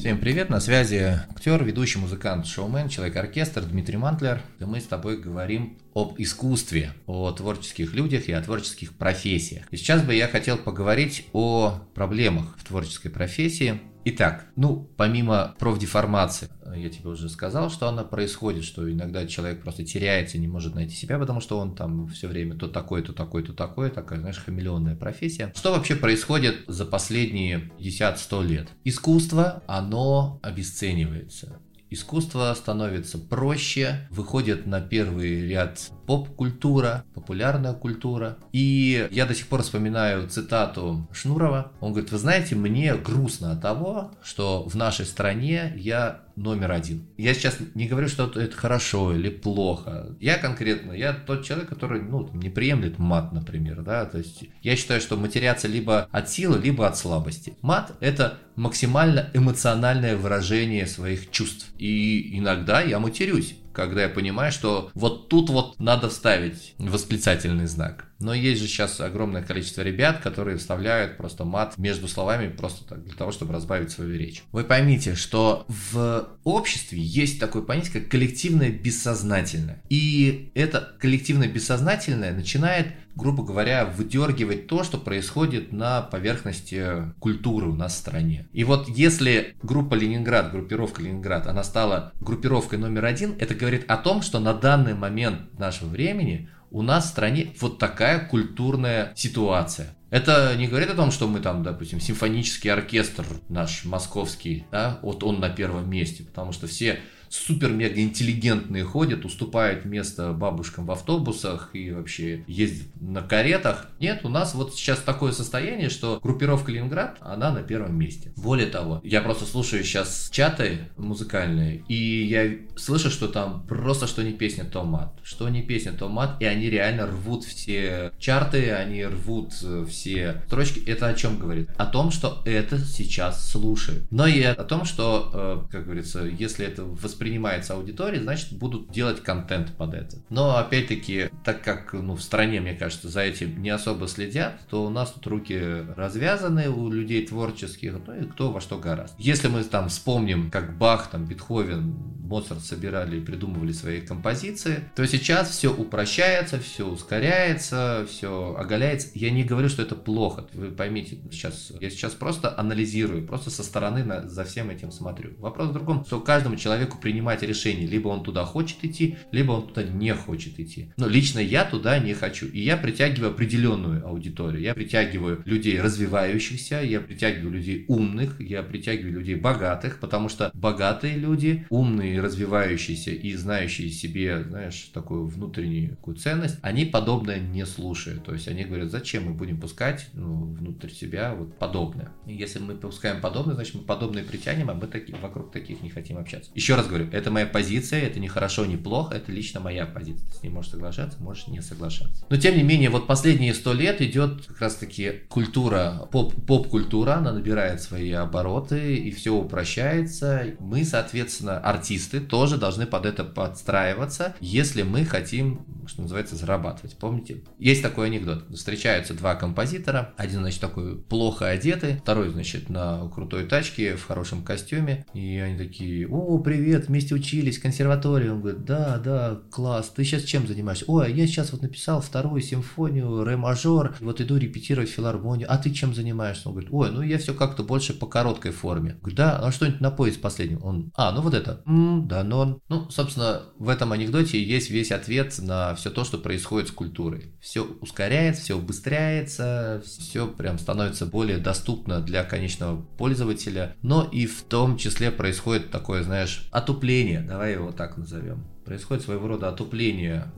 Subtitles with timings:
[0.00, 4.40] Всем привет, на связи актер, ведущий музыкант, шоумен, человек-оркестр Дмитрий Мантлер.
[4.58, 9.66] И мы с тобой говорим об искусстве, о творческих людях и о творческих профессиях.
[9.70, 13.78] И сейчас бы я хотел поговорить о проблемах в творческой профессии.
[14.04, 19.84] Итак, ну, помимо профдеформации, я тебе уже сказал, что она происходит, что иногда человек просто
[19.84, 23.42] теряется, не может найти себя, потому что он там все время то такой, то такой,
[23.42, 25.52] то такой, такая, знаешь, хамелеонная профессия.
[25.54, 28.68] Что вообще происходит за последние 50-100 лет?
[28.84, 31.60] Искусство, оно обесценивается
[31.90, 38.38] искусство становится проще, выходит на первый ряд поп-культура, популярная культура.
[38.52, 41.72] И я до сих пор вспоминаю цитату Шнурова.
[41.80, 47.06] Он говорит, вы знаете, мне грустно от того, что в нашей стране я номер один.
[47.16, 50.16] Я сейчас не говорю, что это хорошо или плохо.
[50.20, 54.76] Я конкретно, я тот человек, который, ну, не приемлет мат, например, да, то есть я
[54.76, 57.54] считаю, что матеряться либо от силы, либо от слабости.
[57.62, 61.70] Мат– это максимально эмоциональное выражение своих чувств.
[61.78, 68.06] И иногда я матерюсь когда я понимаю, что вот тут вот надо вставить восклицательный знак.
[68.18, 73.02] Но есть же сейчас огромное количество ребят, которые вставляют просто мат между словами просто так,
[73.02, 74.42] для того, чтобы разбавить свою речь.
[74.52, 79.82] Вы поймите, что в обществе есть такое понятие, как коллективное бессознательное.
[79.88, 82.88] И это коллективное бессознательное начинает
[83.20, 88.48] грубо говоря, выдергивать то, что происходит на поверхности культуры у нас в стране.
[88.52, 93.98] И вот если группа Ленинград, группировка Ленинград, она стала группировкой номер один, это говорит о
[93.98, 99.94] том, что на данный момент нашего времени у нас в стране вот такая культурная ситуация.
[100.10, 105.22] Это не говорит о том, что мы там, допустим, симфонический оркестр наш московский, да, вот
[105.22, 111.70] он на первом месте, потому что все супер-мега интеллигентные ходят, уступают место бабушкам в автобусах
[111.72, 113.88] и вообще ездят на каретах.
[114.00, 118.32] Нет, у нас вот сейчас такое состояние, что группировка Ленинград, она на первом месте.
[118.36, 124.22] Более того, я просто слушаю сейчас чаты музыкальные, и я слышу, что там просто что
[124.22, 125.14] не песня, то мат.
[125.22, 130.42] Что не песня, то мат, и они реально рвут все чарты, они рвут э, все
[130.46, 130.80] строчки.
[130.80, 131.70] Это о чем говорит?
[131.76, 134.10] О том, что это сейчас слушают.
[134.10, 138.90] Но и о том, что, э, как говорится, если это воспринимается воспринимается аудиторией, значит, будут
[138.90, 140.16] делать контент под это.
[140.30, 144.86] Но, опять-таки, так как ну, в стране, мне кажется, за этим не особо следят, то
[144.86, 149.20] у нас тут руки развязаны у людей творческих, ну и кто во что гораздо.
[149.20, 151.94] Если мы там вспомним, как Бах, там, Бетховен,
[152.30, 159.10] Моцарт собирали и придумывали свои композиции, то сейчас все упрощается, все ускоряется, все оголяется.
[159.14, 160.46] Я не говорю, что это плохо.
[160.54, 165.32] Вы поймите, сейчас, я сейчас просто анализирую, просто со стороны на, за всем этим смотрю.
[165.38, 169.50] Вопрос в другом, что каждому человеку при принимать решение, либо он туда хочет идти, либо
[169.50, 170.92] он туда не хочет идти.
[170.96, 172.46] Но лично я туда не хочу.
[172.46, 174.62] И я притягиваю определенную аудиторию.
[174.62, 181.16] Я притягиваю людей развивающихся, я притягиваю людей умных, я притягиваю людей богатых, потому что богатые
[181.16, 188.24] люди, умные, развивающиеся и знающие себе, знаешь, такую внутреннюю такую ценность, они подобное не слушают.
[188.24, 192.12] То есть они говорят, зачем мы будем пускать ну, внутрь себя вот подобное.
[192.26, 195.90] И если мы пускаем подобное, значит мы подобное притянем, а мы таки, вокруг таких не
[195.90, 196.50] хотим общаться.
[196.54, 200.28] Еще раз говорю, это моя позиция, это не хорошо, не плохо, это лично моя позиция.
[200.30, 202.26] Ты с ней можешь соглашаться, можешь не соглашаться.
[202.28, 207.14] Но тем не менее, вот последние сто лет идет как раз таки культура, поп, поп-культура,
[207.14, 210.54] она набирает свои обороты, и все упрощается.
[210.58, 216.96] Мы, соответственно, артисты тоже должны под это подстраиваться, если мы хотим, что называется, зарабатывать.
[216.98, 217.42] Помните?
[217.58, 218.44] Есть такой анекдот.
[218.54, 224.42] Встречаются два композитора, один, значит, такой плохо одетый, второй, значит, на крутой тачке, в хорошем
[224.42, 228.28] костюме, и они такие, о, привет, вместе учились в консерватории.
[228.28, 230.84] Он говорит, да, да, класс, ты сейчас чем занимаешься?
[230.88, 235.50] Ой, я сейчас вот написал вторую симфонию, ре мажор, вот иду репетировать филармонию.
[235.50, 236.48] А ты чем занимаешься?
[236.48, 238.96] Он говорит, ой, ну я все как-то больше по короткой форме.
[239.00, 240.60] Говорит, да, а что-нибудь на поезд последнего?
[240.64, 241.62] Он, а, ну вот это.
[241.66, 242.62] М, да, но он.
[242.68, 247.34] Ну, собственно, в этом анекдоте есть весь ответ на все то, что происходит с культурой.
[247.40, 254.42] Все ускоряется, все убыстряется, все прям становится более доступно для конечного пользователя, но и в
[254.42, 258.44] том числе происходит такое, знаешь, отупление, давай его так назовем.
[258.64, 260.30] Происходит своего рода отупление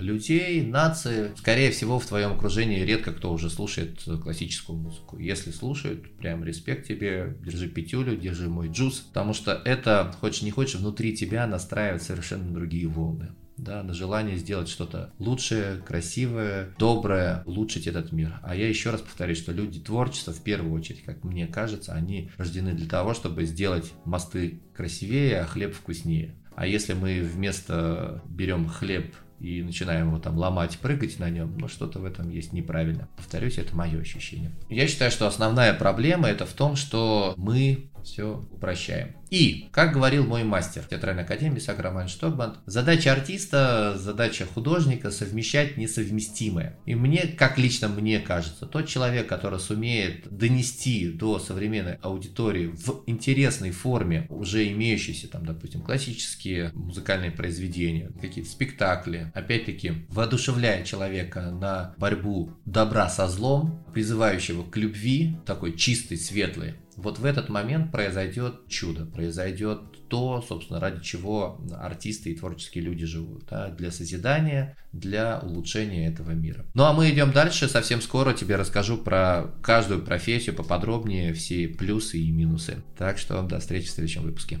[0.00, 1.32] людей, нации.
[1.36, 5.18] Скорее всего, в твоем окружении редко кто уже слушает классическую музыку.
[5.18, 10.50] Если слушают, прям респект тебе, держи пятюлю, держи мой джуз, потому что это, хочешь не
[10.50, 17.42] хочешь, внутри тебя настраивает совершенно другие волны да, на желание сделать что-то лучшее, красивое, доброе,
[17.46, 18.40] улучшить этот мир.
[18.42, 22.30] А я еще раз повторюсь, что люди творчества, в первую очередь, как мне кажется, они
[22.36, 26.34] рождены для того, чтобы сделать мосты красивее, а хлеб вкуснее.
[26.56, 29.14] А если мы вместо берем хлеб
[29.44, 33.08] и начинаем его там ломать, прыгать на нем, ну что-то в этом есть неправильно.
[33.16, 34.50] Повторюсь, это мое ощущение.
[34.70, 39.16] Я считаю, что основная проблема это в том, что мы все упрощаем.
[39.30, 46.78] И, как говорил мой мастер театральной академии Сакраман Штокбанд, задача артиста, задача художника совмещать несовместимое.
[46.86, 53.02] И мне, как лично мне кажется, тот человек, который сумеет донести до современной аудитории в
[53.06, 61.94] интересной форме уже имеющиеся там, допустим, классические музыкальные произведения, какие-то спектакли, опять-таки, воодушевляя человека на
[61.98, 68.68] борьбу добра со злом, призывающего к любви, такой чистой, светлой, вот в этот момент произойдет
[68.68, 75.40] чудо, произойдет то, собственно, ради чего артисты и творческие люди живут, да, для созидания, для
[75.40, 76.64] улучшения этого мира.
[76.74, 82.18] Ну а мы идем дальше, совсем скоро тебе расскажу про каждую профессию поподробнее, все плюсы
[82.18, 82.82] и минусы.
[82.96, 84.60] Так что до встречи в следующем выпуске.